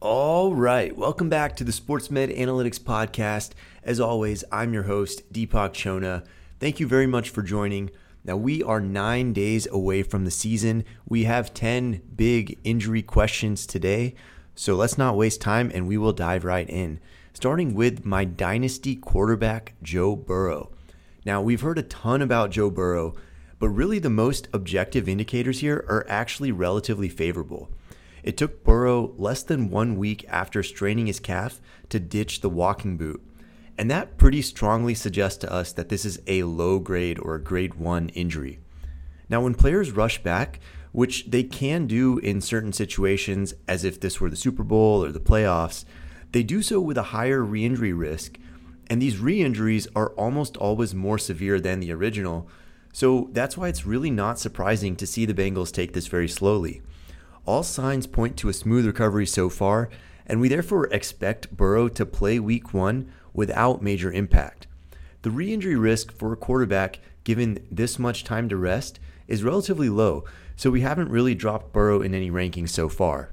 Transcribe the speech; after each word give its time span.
All 0.00 0.54
right, 0.54 0.96
welcome 0.96 1.28
back 1.28 1.56
to 1.56 1.64
the 1.64 1.72
SportsMed 1.72 2.38
Analytics 2.38 2.78
Podcast. 2.78 3.50
As 3.82 3.98
always, 3.98 4.44
I'm 4.52 4.72
your 4.72 4.84
host, 4.84 5.32
Deepak 5.32 5.72
Chona. 5.72 6.22
Thank 6.60 6.78
you 6.78 6.86
very 6.86 7.08
much 7.08 7.30
for 7.30 7.42
joining. 7.42 7.90
Now, 8.24 8.36
we 8.36 8.62
are 8.62 8.80
nine 8.80 9.32
days 9.32 9.66
away 9.66 10.04
from 10.04 10.24
the 10.24 10.30
season. 10.30 10.84
We 11.08 11.24
have 11.24 11.52
10 11.52 12.00
big 12.14 12.60
injury 12.62 13.02
questions 13.02 13.66
today. 13.66 14.14
So 14.54 14.76
let's 14.76 14.98
not 14.98 15.16
waste 15.16 15.40
time 15.40 15.68
and 15.74 15.88
we 15.88 15.98
will 15.98 16.12
dive 16.12 16.44
right 16.44 16.70
in. 16.70 17.00
Starting 17.34 17.74
with 17.74 18.04
my 18.04 18.24
dynasty 18.24 18.94
quarterback, 18.94 19.74
Joe 19.82 20.14
Burrow. 20.14 20.70
Now, 21.26 21.42
we've 21.42 21.62
heard 21.62 21.78
a 21.78 21.82
ton 21.82 22.22
about 22.22 22.52
Joe 22.52 22.70
Burrow, 22.70 23.16
but 23.58 23.70
really 23.70 23.98
the 23.98 24.10
most 24.10 24.46
objective 24.52 25.08
indicators 25.08 25.58
here 25.58 25.84
are 25.88 26.06
actually 26.08 26.52
relatively 26.52 27.08
favorable. 27.08 27.68
It 28.28 28.36
took 28.36 28.62
Burrow 28.62 29.14
less 29.16 29.42
than 29.42 29.70
one 29.70 29.96
week 29.96 30.26
after 30.28 30.62
straining 30.62 31.06
his 31.06 31.18
calf 31.18 31.62
to 31.88 31.98
ditch 31.98 32.42
the 32.42 32.50
walking 32.50 32.98
boot. 32.98 33.22
And 33.78 33.90
that 33.90 34.18
pretty 34.18 34.42
strongly 34.42 34.92
suggests 34.92 35.38
to 35.38 35.50
us 35.50 35.72
that 35.72 35.88
this 35.88 36.04
is 36.04 36.20
a 36.26 36.42
low 36.42 36.78
grade 36.78 37.18
or 37.18 37.36
a 37.36 37.42
grade 37.42 37.76
one 37.76 38.10
injury. 38.10 38.58
Now, 39.30 39.40
when 39.40 39.54
players 39.54 39.92
rush 39.92 40.22
back, 40.22 40.60
which 40.92 41.30
they 41.30 41.42
can 41.42 41.86
do 41.86 42.18
in 42.18 42.42
certain 42.42 42.74
situations, 42.74 43.54
as 43.66 43.82
if 43.82 43.98
this 43.98 44.20
were 44.20 44.28
the 44.28 44.36
Super 44.36 44.62
Bowl 44.62 45.02
or 45.02 45.10
the 45.10 45.20
playoffs, 45.20 45.86
they 46.32 46.42
do 46.42 46.60
so 46.60 46.82
with 46.82 46.98
a 46.98 47.14
higher 47.14 47.42
re 47.42 47.64
injury 47.64 47.94
risk. 47.94 48.38
And 48.90 49.00
these 49.00 49.16
re 49.16 49.40
injuries 49.40 49.88
are 49.96 50.10
almost 50.16 50.58
always 50.58 50.94
more 50.94 51.16
severe 51.16 51.60
than 51.60 51.80
the 51.80 51.92
original. 51.92 52.46
So 52.92 53.30
that's 53.32 53.56
why 53.56 53.68
it's 53.68 53.86
really 53.86 54.10
not 54.10 54.38
surprising 54.38 54.96
to 54.96 55.06
see 55.06 55.24
the 55.24 55.32
Bengals 55.32 55.72
take 55.72 55.94
this 55.94 56.08
very 56.08 56.28
slowly. 56.28 56.82
All 57.48 57.62
signs 57.62 58.06
point 58.06 58.36
to 58.36 58.50
a 58.50 58.52
smooth 58.52 58.84
recovery 58.84 59.24
so 59.24 59.48
far, 59.48 59.88
and 60.26 60.38
we 60.38 60.48
therefore 60.50 60.86
expect 60.88 61.56
Burrow 61.56 61.88
to 61.88 62.04
play 62.04 62.38
week 62.38 62.74
one 62.74 63.10
without 63.32 63.80
major 63.80 64.12
impact. 64.12 64.66
The 65.22 65.30
re 65.30 65.50
injury 65.54 65.74
risk 65.74 66.12
for 66.12 66.30
a 66.30 66.36
quarterback, 66.36 67.00
given 67.24 67.66
this 67.70 67.98
much 67.98 68.22
time 68.22 68.50
to 68.50 68.56
rest, 68.58 69.00
is 69.26 69.42
relatively 69.42 69.88
low, 69.88 70.24
so 70.56 70.70
we 70.70 70.82
haven't 70.82 71.08
really 71.08 71.34
dropped 71.34 71.72
Burrow 71.72 72.02
in 72.02 72.14
any 72.14 72.30
rankings 72.30 72.68
so 72.68 72.86
far. 72.86 73.32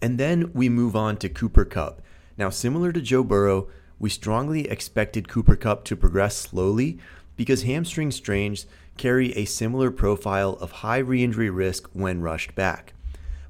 And 0.00 0.16
then 0.16 0.50
we 0.54 0.70
move 0.70 0.96
on 0.96 1.18
to 1.18 1.28
Cooper 1.28 1.66
Kupp. 1.66 2.00
Now, 2.38 2.48
similar 2.48 2.92
to 2.92 3.02
Joe 3.02 3.22
Burrow, 3.22 3.68
we 3.98 4.08
strongly 4.08 4.70
expected 4.70 5.28
Cooper 5.28 5.56
Kupp 5.56 5.84
to 5.84 5.96
progress 5.96 6.38
slowly 6.38 6.98
because 7.36 7.64
hamstring 7.64 8.10
strains 8.10 8.64
carry 8.96 9.36
a 9.36 9.44
similar 9.44 9.90
profile 9.90 10.54
of 10.62 10.72
high 10.80 10.96
re 10.96 11.22
injury 11.22 11.50
risk 11.50 11.90
when 11.92 12.22
rushed 12.22 12.54
back. 12.54 12.94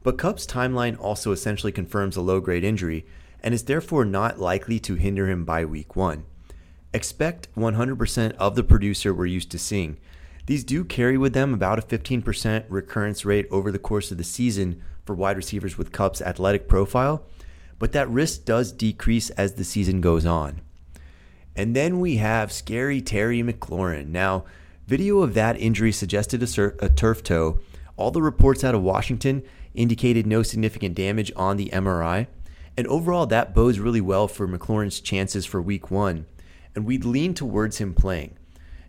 But 0.03 0.19
Kupp's 0.19 0.47
timeline 0.47 0.98
also 0.98 1.33
essentially 1.33 1.72
confirms 1.72 2.17
a 2.17 2.22
low 2.22 2.41
grade 2.41 2.64
injury 2.64 3.06
and 3.41 3.55
is 3.55 3.64
therefore 3.64 4.05
not 4.05 4.39
likely 4.39 4.78
to 4.81 4.94
hinder 4.94 5.28
him 5.28 5.44
by 5.44 5.64
week 5.64 5.97
one. 5.97 6.25
Expect 6.94 7.48
100% 7.56 8.33
of 8.33 8.55
the 8.55 8.62
producer 8.62 9.14
we're 9.14 9.27
used 9.27 9.50
to 9.50 9.59
seeing. 9.59 9.98
These 10.47 10.64
do 10.64 10.84
carry 10.84 11.17
with 11.17 11.33
them 11.33 11.55
about 11.55 11.78
a 11.78 11.83
15% 11.83 12.64
recurrence 12.69 13.25
rate 13.25 13.47
over 13.50 13.70
the 13.70 13.78
course 13.78 14.11
of 14.11 14.19
the 14.19 14.25
season 14.25 14.83
for 15.05 15.14
wide 15.14 15.36
receivers 15.36 15.78
with 15.78 15.92
Kupp's 15.92 16.20
athletic 16.20 16.69
profile, 16.69 17.25
but 17.78 17.92
that 17.92 18.09
risk 18.09 18.44
does 18.44 18.72
decrease 18.72 19.31
as 19.31 19.55
the 19.55 19.64
season 19.64 20.00
goes 20.00 20.27
on. 20.27 20.61
And 21.55 21.77
then 21.77 22.00
we 22.00 22.16
have 22.16 22.53
scary 22.53 23.00
Terry 23.00 23.42
McLaurin. 23.42 24.09
Now, 24.09 24.44
video 24.87 25.20
of 25.20 25.34
that 25.34 25.61
injury 25.61 25.92
suggested 25.92 26.42
a, 26.42 26.47
sur- 26.47 26.77
a 26.81 26.89
turf 26.89 27.22
toe. 27.22 27.61
All 27.97 28.11
the 28.11 28.22
reports 28.22 28.64
out 28.64 28.75
of 28.75 28.83
Washington 28.83 29.42
indicated 29.75 30.27
no 30.27 30.42
significant 30.42 30.95
damage 30.95 31.33
on 31.37 31.56
the 31.56 31.70
MRI. 31.70 32.27
And 32.77 32.87
overall, 32.87 33.27
that 33.27 33.55
bodes 33.55 33.81
really 33.81 34.01
well 34.01 34.28
for 34.28 34.48
McLaurin's 34.48 35.01
chances 35.01 35.45
for 35.45 35.61
week 35.61 35.91
one. 35.91 36.27
And 36.75 36.84
we'd 36.84 37.05
lean 37.05 37.34
towards 37.34 37.78
him 37.78 37.95
playing. 37.95 38.37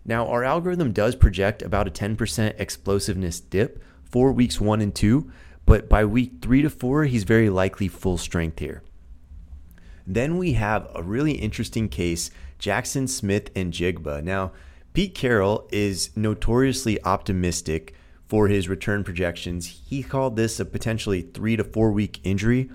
Now, 0.04 0.26
our 0.28 0.44
algorithm 0.44 0.92
does 0.92 1.14
project 1.16 1.62
about 1.62 1.88
a 1.88 1.90
10% 1.90 2.54
explosiveness 2.58 3.40
dip 3.40 3.82
for 4.02 4.32
weeks 4.32 4.60
one 4.60 4.80
and 4.80 4.94
two, 4.94 5.30
but 5.66 5.88
by 5.88 6.04
week 6.04 6.34
three 6.42 6.62
to 6.62 6.70
four, 6.70 7.04
he's 7.04 7.24
very 7.24 7.48
likely 7.48 7.88
full 7.88 8.18
strength 8.18 8.58
here. 8.58 8.82
Then 10.06 10.36
we 10.36 10.52
have 10.52 10.88
a 10.94 11.02
really 11.02 11.32
interesting 11.32 11.88
case 11.88 12.30
Jaxon 12.58 13.08
Smith-Njigba. 13.08 14.22
Now, 14.22 14.52
Pete 14.92 15.14
Carroll 15.14 15.68
is 15.72 16.10
notoriously 16.14 17.02
optimistic 17.04 17.94
for 18.34 18.48
his 18.48 18.68
return 18.68 19.04
projections. 19.04 19.84
He 19.86 20.02
called 20.02 20.34
this 20.34 20.58
a 20.58 20.64
potentially 20.64 21.22
three 21.22 21.54
to 21.54 21.62
four 21.62 21.92
week 21.92 22.18
injury. 22.24 22.68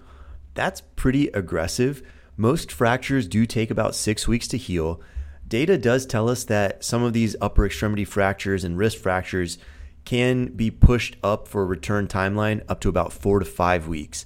That's 0.53 0.80
pretty 0.96 1.28
aggressive. 1.31 2.02
Most 2.38 2.72
fractures 2.72 3.28
do 3.28 3.46
take 3.46 3.69
about 3.69 3.94
six 3.94 4.25
weeks 4.25 4.48
to 4.48 4.58
heal. 4.58 5.02
Data 5.46 5.78
does 5.78 6.06
tell 6.06 6.30
us 6.30 6.46
that 6.46 6.81
some 6.86 7.03
of 7.03 7.12
these 7.12 7.36
upper 7.42 7.66
extremity 7.66 8.06
fractures 8.06 8.64
and 8.64 8.78
wrist 8.78 9.00
fractures 9.00 9.58
can 10.06 10.46
be 10.46 10.72
pushed 10.72 11.18
up 11.22 11.46
for 11.46 11.64
a 11.64 11.66
return 11.66 12.08
timeline 12.08 12.64
up 12.69 12.80
to 12.80 12.88
about 12.88 13.12
four 13.12 13.40
to 13.40 13.46
five 13.46 13.86
weeks. 13.86 14.25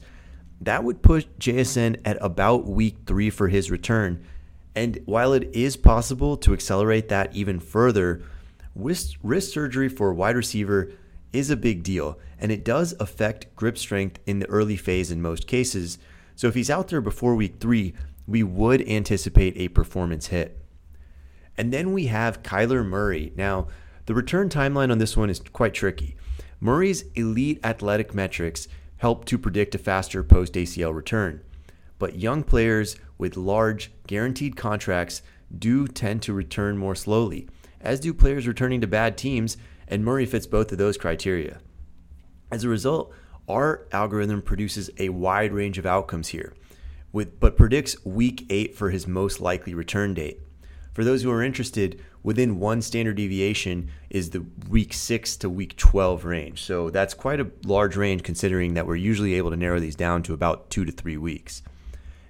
That 0.61 0.83
would 0.83 1.01
push 1.01 1.25
JSN 1.39 1.99
at 2.05 2.19
about 2.21 2.67
week 2.67 2.97
three 3.07 3.31
for 3.31 3.47
his 3.47 3.71
return. 3.71 4.23
And 4.75 4.99
while 5.05 5.33
it 5.33 5.49
is 5.51 5.77
possible 5.77 6.37
to 6.37 6.53
accelerate 6.53 7.09
that 7.09 7.35
even 7.35 7.59
further, 7.59 8.21
wrist, 8.75 9.17
wrist 9.23 9.51
surgery 9.51 9.89
for 9.89 10.11
a 10.11 10.13
wide 10.13 10.35
receiver 10.35 10.91
is 11.33 11.49
a 11.49 11.57
big 11.57 11.83
deal, 11.83 12.19
and 12.39 12.51
it 12.51 12.63
does 12.63 12.93
affect 12.99 13.53
grip 13.55 13.77
strength 13.77 14.19
in 14.25 14.39
the 14.39 14.49
early 14.49 14.77
phase 14.77 15.11
in 15.11 15.21
most 15.21 15.47
cases. 15.47 15.97
So 16.35 16.47
if 16.47 16.55
he's 16.55 16.69
out 16.69 16.87
there 16.87 17.01
before 17.01 17.35
week 17.35 17.55
three, 17.59 17.93
we 18.27 18.43
would 18.43 18.87
anticipate 18.87 19.57
a 19.57 19.67
performance 19.69 20.27
hit. 20.27 20.59
And 21.57 21.73
then 21.73 21.91
we 21.91 22.05
have 22.07 22.43
Kyler 22.43 22.85
Murray. 22.85 23.33
Now, 23.35 23.67
the 24.05 24.13
return 24.13 24.49
timeline 24.49 24.91
on 24.91 24.97
this 24.97 25.17
one 25.17 25.29
is 25.29 25.39
quite 25.39 25.73
tricky. 25.73 26.15
Murray's 26.59 27.03
elite 27.15 27.59
athletic 27.63 28.13
metrics 28.13 28.67
help 28.97 29.25
to 29.25 29.37
predict 29.37 29.75
a 29.75 29.77
faster 29.77 30.23
post 30.23 30.53
ACL 30.53 30.95
return. 30.95 31.41
But 31.99 32.19
young 32.19 32.43
players 32.43 32.95
with 33.17 33.37
large, 33.37 33.91
guaranteed 34.07 34.55
contracts 34.55 35.21
do 35.57 35.87
tend 35.87 36.21
to 36.23 36.33
return 36.33 36.77
more 36.77 36.95
slowly, 36.95 37.47
as 37.79 37.99
do 37.99 38.13
players 38.13 38.47
returning 38.47 38.81
to 38.81 38.87
bad 38.87 39.17
teams 39.17 39.57
and 39.87 40.03
Murray 40.03 40.25
fits 40.25 40.47
both 40.47 40.71
of 40.71 40.77
those 40.77 40.97
criteria. 40.97 41.59
As 42.51 42.63
a 42.63 42.69
result, 42.69 43.13
our 43.47 43.87
algorithm 43.91 44.41
produces 44.41 44.89
a 44.97 45.09
wide 45.09 45.51
range 45.51 45.77
of 45.77 45.85
outcomes 45.85 46.29
here, 46.29 46.53
with, 47.11 47.39
but 47.39 47.57
predicts 47.57 48.03
week 48.05 48.45
8 48.49 48.75
for 48.75 48.89
his 48.89 49.07
most 49.07 49.41
likely 49.41 49.73
return 49.73 50.13
date. 50.13 50.39
For 50.93 51.03
those 51.03 51.23
who 51.23 51.31
are 51.31 51.41
interested, 51.41 51.99
within 52.21 52.59
one 52.59 52.81
standard 52.81 53.17
deviation 53.17 53.89
is 54.09 54.29
the 54.29 54.45
week 54.69 54.93
6 54.93 55.37
to 55.37 55.49
week 55.49 55.75
12 55.75 56.23
range. 56.23 56.61
So 56.61 56.89
that's 56.89 57.15
quite 57.15 57.39
a 57.39 57.49
large 57.65 57.95
range 57.95 58.23
considering 58.23 58.75
that 58.75 58.85
we're 58.85 58.95
usually 58.95 59.33
able 59.33 59.49
to 59.49 59.57
narrow 59.57 59.79
these 59.79 59.95
down 59.95 60.21
to 60.23 60.33
about 60.33 60.69
2 60.69 60.85
to 60.85 60.91
3 60.91 61.17
weeks. 61.17 61.63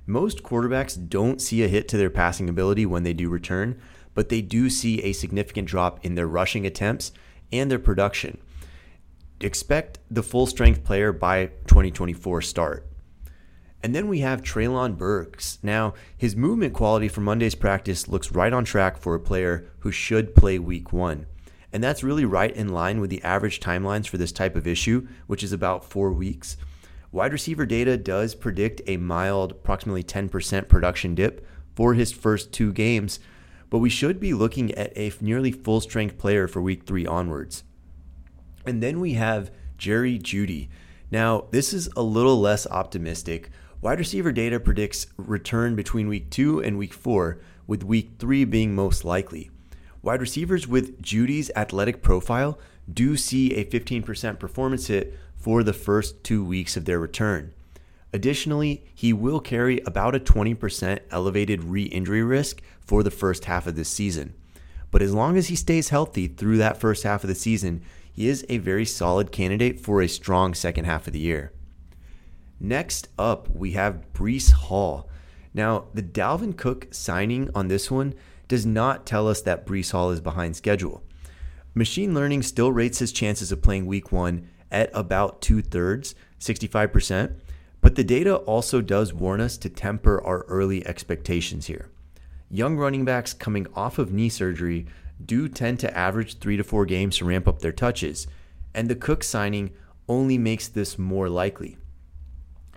Most 0.05 0.43
quarterbacks 0.43 0.97
don't 1.09 1.41
see 1.41 1.63
a 1.63 1.67
hit 1.67 1.87
to 1.89 1.97
their 1.97 2.09
passing 2.09 2.49
ability 2.49 2.85
when 2.85 3.03
they 3.03 3.13
do 3.13 3.29
return, 3.29 3.79
but 4.13 4.29
they 4.29 4.41
do 4.41 4.69
see 4.69 5.01
a 5.01 5.13
significant 5.13 5.67
drop 5.67 6.03
in 6.05 6.15
their 6.15 6.27
rushing 6.27 6.65
attempts 6.65 7.11
and 7.53 7.71
their 7.71 7.79
production. 7.79 8.37
Expect 9.39 9.99
the 10.09 10.23
full 10.23 10.45
strength 10.45 10.83
player 10.83 11.13
by 11.13 11.47
2024 11.67 12.41
start. 12.41 12.87
And 13.83 13.93
then 13.93 14.07
we 14.07 14.19
have 14.19 14.41
Treylon 14.41 14.97
Burks. 14.97 15.59
Now, 15.61 15.93
his 16.17 16.37
movement 16.37 16.73
quality 16.73 17.09
for 17.09 17.19
Monday's 17.19 17.55
practice 17.55 18.07
looks 18.07 18.31
right 18.31 18.53
on 18.53 18.63
track 18.63 18.97
for 18.97 19.13
a 19.13 19.19
player 19.19 19.69
who 19.79 19.91
should 19.91 20.35
play 20.35 20.57
week 20.57 20.93
one. 20.93 21.25
And 21.73 21.83
that's 21.83 22.03
really 22.03 22.23
right 22.23 22.55
in 22.55 22.69
line 22.69 23.01
with 23.01 23.09
the 23.09 23.21
average 23.23 23.59
timelines 23.59 24.07
for 24.07 24.17
this 24.17 24.31
type 24.31 24.55
of 24.55 24.67
issue, 24.67 25.07
which 25.27 25.43
is 25.43 25.51
about 25.51 25.83
four 25.83 26.13
weeks. 26.13 26.55
Wide 27.11 27.33
receiver 27.33 27.65
data 27.65 27.97
does 27.97 28.35
predict 28.35 28.81
a 28.87 28.97
mild, 28.97 29.51
approximately 29.51 30.03
10% 30.03 30.69
production 30.69 31.13
dip 31.13 31.45
for 31.75 31.93
his 31.93 32.11
first 32.11 32.53
two 32.53 32.71
games, 32.71 33.19
but 33.73 33.79
we 33.79 33.89
should 33.89 34.19
be 34.19 34.35
looking 34.35 34.71
at 34.75 34.95
a 34.95 35.11
nearly 35.19 35.51
full 35.51 35.81
strength 35.81 36.15
player 36.19 36.47
for 36.47 36.61
week 36.61 36.85
three 36.85 37.07
onwards. 37.07 37.63
And 38.67 38.83
then 38.83 38.99
we 38.99 39.13
have 39.13 39.49
Jerry 39.79 40.19
Jeudy. 40.19 40.69
Now, 41.09 41.45
this 41.49 41.73
is 41.73 41.89
a 41.95 42.03
little 42.03 42.39
less 42.39 42.67
optimistic. 42.67 43.49
Wide 43.81 43.97
receiver 43.97 44.31
data 44.31 44.59
predicts 44.59 45.07
return 45.17 45.75
between 45.75 46.07
week 46.07 46.29
two 46.29 46.61
and 46.61 46.77
week 46.77 46.93
four, 46.93 47.39
with 47.65 47.83
week 47.83 48.11
three 48.19 48.45
being 48.45 48.75
most 48.75 49.03
likely. 49.03 49.49
Wide 50.03 50.21
receivers 50.21 50.67
with 50.67 51.01
Jeudy's 51.01 51.49
athletic 51.55 52.03
profile 52.03 52.59
do 52.93 53.17
see 53.17 53.55
a 53.55 53.65
15% 53.65 54.37
performance 54.37 54.85
hit 54.85 55.17
for 55.35 55.63
the 55.63 55.73
first 55.73 56.23
two 56.23 56.45
weeks 56.45 56.77
of 56.77 56.85
their 56.85 56.99
return. 56.99 57.55
Additionally, 58.13 58.85
he 58.93 59.11
will 59.11 59.39
carry 59.39 59.79
about 59.81 60.15
a 60.15 60.19
20% 60.19 60.99
elevated 61.09 61.63
re 61.63 61.83
injury 61.83 62.23
risk 62.23 62.61
for 62.79 63.01
the 63.01 63.11
first 63.11 63.45
half 63.45 63.65
of 63.65 63.75
this 63.75 63.89
season. 63.89 64.35
But 64.91 65.01
as 65.01 65.13
long 65.13 65.35
as 65.35 65.47
he 65.47 65.55
stays 65.55 65.89
healthy 65.89 66.27
through 66.27 66.57
that 66.57 66.79
first 66.79 67.03
half 67.03 67.23
of 67.23 67.27
the 67.27 67.35
season, 67.35 67.81
he 68.11 68.27
is 68.27 68.45
a 68.47 68.59
very 68.59 68.85
solid 68.85 69.31
candidate 69.31 69.79
for 69.79 70.01
a 70.01 70.07
strong 70.07 70.53
second 70.53 70.85
half 70.85 71.07
of 71.07 71.13
the 71.13 71.19
year. 71.19 71.51
Next 72.59 73.09
up, 73.17 73.49
we 73.49 73.71
have 73.71 74.13
Breece 74.13 74.51
Hall. 74.51 75.09
Now, 75.55 75.85
the 75.95 76.03
Dalvin 76.03 76.55
Cook 76.55 76.87
signing 76.91 77.49
on 77.55 77.67
this 77.67 77.89
one 77.89 78.13
does 78.47 78.65
not 78.67 79.07
tell 79.07 79.27
us 79.27 79.41
that 79.41 79.65
Breece 79.65 79.91
Hall 79.91 80.11
is 80.11 80.21
behind 80.21 80.55
schedule. 80.55 81.01
Machine 81.73 82.13
learning 82.13 82.43
still 82.43 82.71
rates 82.71 82.99
his 82.99 83.11
chances 83.11 83.51
of 83.51 83.63
playing 83.63 83.87
week 83.87 84.11
one 84.11 84.47
at 84.71 84.91
about 84.93 85.41
two 85.41 85.63
thirds, 85.63 86.13
65%, 86.39 87.35
but 87.83 87.95
the 87.95 88.03
data 88.03 88.37
also 88.37 88.79
does 88.79 89.13
warn 89.13 89.41
us 89.41 89.57
to 89.57 89.69
temper 89.69 90.23
our 90.23 90.43
early 90.43 90.87
expectations 90.87 91.67
here. 91.67 91.89
Young 92.49 92.77
running 92.77 93.03
backs 93.03 93.33
coming 93.33 93.67
off 93.75 93.99
of 93.99 94.13
knee 94.13 94.29
surgery 94.29 94.87
do 95.23 95.49
tend 95.49 95.81
to 95.81 95.95
average 95.95 96.39
three 96.39 96.55
to 96.55 96.63
four 96.63 96.85
games 96.85 97.17
to 97.17 97.25
ramp 97.25 97.45
up 97.45 97.59
their 97.59 97.73
touches, 97.73 98.25
and 98.73 98.89
the 98.89 98.95
Cook 98.95 99.21
signing 99.21 99.71
only 100.07 100.37
makes 100.37 100.69
this 100.69 100.97
more 100.97 101.27
likely. 101.27 101.77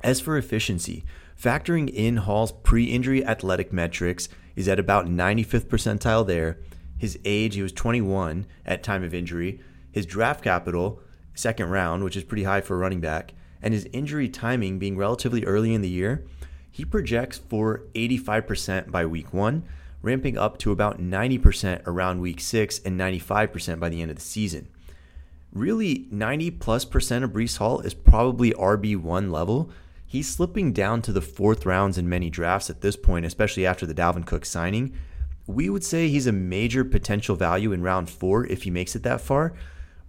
As 0.03 0.21
for 0.21 0.37
efficiency, 0.37 1.05
factoring 1.41 1.89
in 1.89 2.17
Hall's 2.17 2.51
pre 2.51 2.87
injury 2.87 3.25
athletic 3.25 3.73
metrics 3.73 4.29
is 4.57 4.67
at 4.67 4.81
about 4.81 5.07
95th 5.07 5.67
percentile 5.67 6.27
there. 6.27 6.59
His 6.99 7.17
age, 7.25 7.55
he 7.55 7.63
was 7.63 7.73
21 7.73 8.45
at 8.65 8.83
time 8.83 9.05
of 9.05 9.15
injury. 9.15 9.61
His 9.93 10.05
draft 10.05 10.43
capital, 10.43 11.01
second 11.33 11.71
round, 11.71 12.03
which 12.03 12.17
is 12.17 12.25
pretty 12.25 12.45
high 12.45 12.61
for 12.61 12.75
a 12.75 12.79
running 12.79 13.01
back, 13.01 13.35
and 13.63 13.75
his 13.75 13.89
injury 13.93 14.29
timing 14.29 14.79
being 14.79 14.97
relatively 14.97 15.45
early 15.45 15.75
in 15.75 15.83
the 15.83 15.89
year, 15.89 16.25
he 16.71 16.85
projects 16.85 17.39
for 17.39 17.85
85% 17.95 18.91
by 18.91 19.07
week 19.07 19.33
one, 19.33 19.65
ramping 20.03 20.37
up 20.37 20.59
to 20.59 20.73
about 20.73 21.01
90% 21.01 21.83
around 21.87 22.21
week 22.21 22.41
six 22.41 22.79
and 22.81 23.01
95% 23.01 23.81
by 23.81 23.89
the 23.89 24.03
end 24.03 24.11
of 24.11 24.17
the 24.17 24.23
season. 24.23 24.69
Really, 25.53 26.07
90 26.11 26.51
plus 26.51 26.85
percent 26.85 27.25
of 27.25 27.31
Breece 27.31 27.57
Hall 27.57 27.81
is 27.81 27.95
probably 27.95 28.53
RB1 28.53 29.31
level. 29.31 29.71
He's 30.07 30.29
slipping 30.29 30.75
down 30.75 31.01
to 31.03 31.13
the 31.13 31.23
fourth 31.23 31.65
rounds 31.65 31.97
in 31.97 32.09
many 32.09 32.29
drafts 32.29 32.69
at 32.69 32.83
this 32.83 32.95
point, 32.95 33.25
especially 33.25 33.65
after 33.65 33.87
the 33.87 33.95
Dalvin 33.95 34.27
Cook 34.27 34.45
signing. 34.45 34.95
We 35.47 35.71
would 35.71 35.83
say 35.83 36.09
he's 36.09 36.27
a 36.27 36.33
major 36.33 36.85
potential 36.85 37.37
value 37.37 37.73
in 37.73 37.83
round 37.83 38.11
four 38.11 38.47
if 38.47 38.65
he 38.65 38.71
makes 38.71 38.95
it 38.95 39.03
that 39.05 39.23
far. 39.23 39.55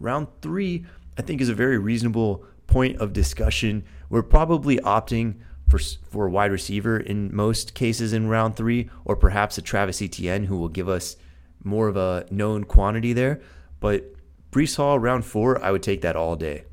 Round 0.02 0.28
three, 0.42 0.86
I 1.18 1.22
think, 1.22 1.40
is 1.40 1.50
a 1.50 1.56
very 1.56 1.78
reasonable 1.78 2.46
point 2.68 2.98
of 3.00 3.14
discussion. 3.14 3.84
We're 4.10 4.24
probably 4.24 4.78
opting 4.78 5.36
for 5.68 5.80
for 5.80 6.28
a 6.28 6.30
wide 6.30 6.52
receiver 6.52 7.00
in 7.00 7.36
most 7.36 7.74
cases 7.74 8.14
in 8.14 8.28
round 8.28 8.56
three, 8.56 8.90
or 9.06 9.16
perhaps 9.16 9.58
a 9.58 9.62
Travis 9.62 10.02
Etienne 10.02 10.46
who 10.46 10.58
will 10.58 10.70
give 10.70 10.88
us 10.88 11.18
more 11.64 11.88
of 11.88 11.98
a 11.98 12.26
known 12.30 12.64
quantity 12.64 13.14
there. 13.14 13.42
But 13.80 14.14
Breece 14.52 14.78
Hall 14.78 14.98
round 14.98 15.26
four, 15.26 15.62
I 15.64 15.72
would 15.72 15.84
take 15.84 16.02
that 16.02 16.16
all 16.16 16.36
day. 16.36 16.64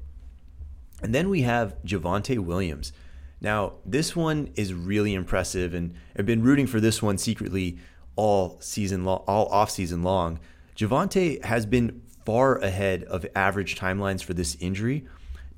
And 1.03 1.15
then 1.15 1.29
we 1.29 1.43
have 1.43 1.77
Javonte 1.85 2.39
Williams. 2.39 2.93
Now, 3.41 3.75
this 3.85 4.17
one 4.17 4.51
is 4.55 4.73
really 4.73 5.13
impressive, 5.13 5.75
and 5.75 5.95
I've 6.17 6.25
been 6.25 6.43
rooting 6.43 6.67
for 6.67 6.81
this 6.81 7.03
one 7.03 7.19
secretly 7.19 7.79
all 8.17 8.57
season 8.61 9.05
long, 9.05 9.23
all 9.27 9.47
off 9.47 9.71
season 9.71 10.03
long. 10.03 10.39
Javonte 10.77 11.45
has 11.45 11.67
been 11.67 12.01
far 12.25 12.57
ahead 12.57 13.05
of 13.05 13.27
average 13.35 13.79
timelines 13.79 14.25
for 14.25 14.33
this 14.33 14.57
injury. 14.61 15.07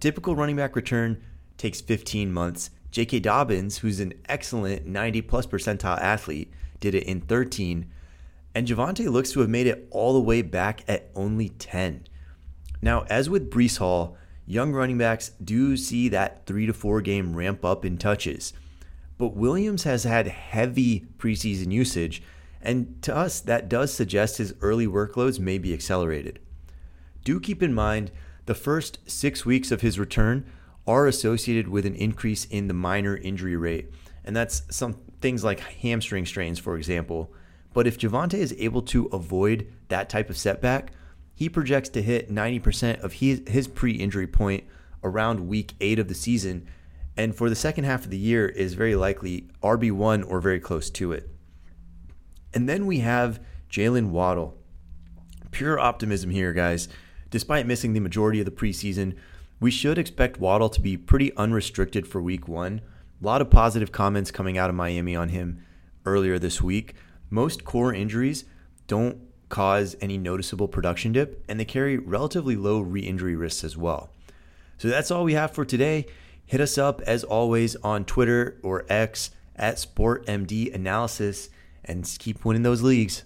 Typical 0.00 0.36
running 0.36 0.56
back 0.56 0.76
return 0.76 1.22
takes 1.56 1.80
15 1.80 2.32
months. 2.32 2.70
J.K. 2.90 3.20
Dobbins, 3.20 3.78
who's 3.78 4.00
an 4.00 4.14
excellent 4.28 4.86
90 4.86 5.22
plus 5.22 5.46
percentile 5.46 6.00
athlete, 6.00 6.52
did 6.80 6.94
it 6.94 7.04
in 7.04 7.20
13. 7.20 7.90
And 8.54 8.66
Javonte 8.66 9.10
looks 9.10 9.32
to 9.32 9.40
have 9.40 9.48
made 9.48 9.66
it 9.66 9.86
all 9.90 10.14
the 10.14 10.20
way 10.20 10.42
back 10.42 10.82
at 10.88 11.10
only 11.14 11.50
10. 11.50 12.06
Now, 12.80 13.04
as 13.10 13.28
with 13.28 13.50
Breece 13.50 13.78
Hall, 13.78 14.16
young 14.46 14.72
running 14.72 14.98
backs 14.98 15.32
do 15.42 15.76
see 15.76 16.08
that 16.08 16.46
three 16.46 16.66
to 16.66 16.72
four 16.72 17.00
game 17.00 17.36
ramp 17.36 17.64
up 17.64 17.84
in 17.84 17.98
touches. 17.98 18.52
But 19.18 19.34
Williams 19.34 19.84
has 19.84 20.04
had 20.04 20.28
heavy 20.28 21.06
preseason 21.18 21.72
usage, 21.72 22.22
and 22.60 23.00
to 23.02 23.14
us, 23.14 23.40
that 23.40 23.68
does 23.68 23.92
suggest 23.92 24.38
his 24.38 24.54
early 24.60 24.86
workloads 24.86 25.38
may 25.38 25.58
be 25.58 25.72
accelerated. 25.72 26.38
Do 27.24 27.40
keep 27.40 27.62
in 27.62 27.74
mind 27.74 28.10
the 28.46 28.54
first 28.54 28.98
six 29.06 29.44
weeks 29.44 29.70
of 29.70 29.80
his 29.80 29.98
return 29.98 30.46
are 30.86 31.06
associated 31.06 31.68
with 31.68 31.84
an 31.84 31.94
increase 31.94 32.44
in 32.44 32.68
the 32.68 32.74
minor 32.74 33.16
injury 33.16 33.56
rate. 33.56 33.90
And 34.24 34.34
that's 34.34 34.62
some 34.70 34.94
things 35.20 35.44
like 35.44 35.60
hamstring 35.60 36.26
strains, 36.26 36.58
for 36.58 36.76
example. 36.76 37.32
But 37.74 37.86
if 37.86 37.98
Javonte 37.98 38.34
is 38.34 38.54
able 38.58 38.82
to 38.82 39.06
avoid 39.06 39.72
that 39.88 40.08
type 40.08 40.30
of 40.30 40.36
setback, 40.36 40.92
he 41.34 41.48
projects 41.48 41.88
to 41.90 42.02
hit 42.02 42.30
90% 42.30 43.00
of 43.00 43.14
his, 43.14 43.42
his 43.46 43.68
pre 43.68 43.92
injury 43.92 44.26
point 44.26 44.64
around 45.04 45.48
week 45.48 45.74
eight 45.80 45.98
of 45.98 46.08
the 46.08 46.14
season. 46.14 46.66
And 47.16 47.34
for 47.34 47.48
the 47.48 47.56
second 47.56 47.84
half 47.84 48.04
of 48.04 48.10
the 48.10 48.18
year, 48.18 48.46
is 48.46 48.74
very 48.74 48.96
likely 48.96 49.48
RB1 49.62 50.24
or 50.28 50.40
very 50.40 50.60
close 50.60 50.90
to 50.90 51.12
it. 51.12 51.28
And 52.54 52.68
then 52.68 52.86
we 52.86 53.00
have 53.00 53.40
Jaylen 53.70 54.10
Waddle. 54.10 54.56
Pure 55.50 55.78
optimism 55.78 56.30
here, 56.30 56.52
guys. 56.52 56.88
Despite 57.30 57.66
missing 57.66 57.92
the 57.92 58.00
majority 58.00 58.40
of 58.40 58.46
the 58.46 58.52
preseason, 58.52 59.16
we 59.58 59.70
should 59.70 59.98
expect 59.98 60.38
Waddle 60.38 60.68
to 60.68 60.80
be 60.80 60.96
pretty 60.96 61.34
unrestricted 61.36 62.06
for 62.06 62.20
week 62.20 62.46
one. 62.46 62.80
A 63.20 63.24
lot 63.24 63.40
of 63.40 63.50
positive 63.50 63.92
comments 63.92 64.30
coming 64.30 64.58
out 64.58 64.70
of 64.70 64.76
Miami 64.76 65.16
on 65.16 65.30
him 65.30 65.64
earlier 66.04 66.38
this 66.38 66.60
week. 66.60 66.94
Most 67.30 67.64
core 67.64 67.92
injuries 67.92 68.44
don't 68.86 69.18
cause 69.48 69.96
any 70.00 70.18
noticeable 70.18 70.68
production 70.68 71.12
dip, 71.12 71.42
and 71.48 71.58
they 71.58 71.64
carry 71.64 71.96
relatively 71.98 72.56
low 72.56 72.80
re 72.80 73.00
injury 73.00 73.36
risks 73.36 73.64
as 73.64 73.76
well. 73.76 74.10
So 74.78 74.88
that's 74.88 75.10
all 75.10 75.24
we 75.24 75.34
have 75.34 75.52
for 75.52 75.64
today. 75.64 76.06
Hit 76.44 76.60
us 76.60 76.78
up 76.78 77.00
as 77.02 77.24
always 77.24 77.74
on 77.76 78.04
Twitter 78.04 78.58
or 78.62 78.84
X 78.88 79.30
at 79.56 79.76
SportMD 79.76 80.72
Analysis 80.74 81.48
and 81.84 82.04
keep 82.18 82.44
winning 82.44 82.62
those 82.62 82.82
leagues. 82.82 83.24